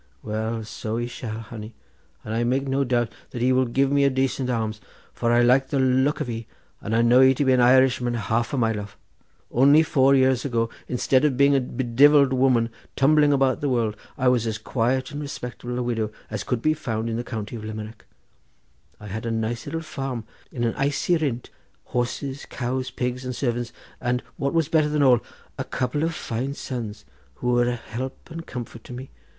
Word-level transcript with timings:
"Well, 0.23 0.63
so 0.63 0.97
ye 0.97 1.05
shall, 1.05 1.37
honey; 1.37 1.75
and 2.23 2.33
I 2.33 2.43
make 2.43 2.67
no 2.67 2.83
doubt 2.83 3.11
ye 3.33 3.51
will 3.51 3.67
give 3.67 3.91
me 3.91 4.03
a 4.03 4.09
dacent 4.09 4.49
alms, 4.49 4.81
for 5.13 5.31
I 5.31 5.43
like 5.43 5.67
the 5.67 5.79
look 5.79 6.19
of 6.19 6.27
ye, 6.27 6.47
and 6.81 7.07
knew 7.07 7.21
ye 7.21 7.35
to 7.35 7.45
be 7.45 7.53
an 7.53 7.59
Irishman 7.61 8.15
half 8.15 8.51
a 8.51 8.57
mile 8.57 8.79
off. 8.79 8.97
Only 9.51 9.83
four 9.83 10.15
years 10.15 10.43
ago, 10.43 10.71
instead 10.87 11.23
of 11.23 11.37
being 11.37 11.55
a 11.55 11.61
bedivilled 11.61 12.33
woman, 12.33 12.71
tumbling 12.95 13.31
about 13.31 13.61
the 13.61 13.69
world, 13.69 13.95
I 14.17 14.27
was 14.27 14.47
as 14.47 14.57
quiet 14.57 15.11
and 15.11 15.21
respectable 15.21 15.77
a 15.77 15.83
widow 15.83 16.09
as 16.31 16.43
could 16.43 16.63
be 16.63 16.73
found 16.73 17.07
in 17.07 17.15
the 17.17 17.23
county 17.23 17.55
of 17.55 17.63
Limerick. 17.63 18.05
I 18.99 19.05
had 19.05 19.27
a 19.27 19.31
nice 19.31 19.67
little 19.67 19.81
farm 19.81 20.23
at 20.51 20.63
an 20.63 20.73
aisy 20.77 21.15
rint, 21.17 21.51
horses, 21.83 22.47
cows, 22.49 22.89
pigs, 22.89 23.23
and 23.23 23.35
servants, 23.35 23.71
and, 24.01 24.23
what 24.37 24.55
was 24.55 24.67
better 24.67 24.89
than 24.89 25.03
all, 25.03 25.19
a 25.59 25.63
couple 25.63 26.01
of 26.01 26.15
fine 26.15 26.55
sons, 26.55 27.05
who 27.35 27.49
were 27.51 27.69
a 27.69 27.75
help 27.75 28.31
and 28.31 28.47
comfort 28.47 28.83
to 28.85 28.93
me. 28.93 29.11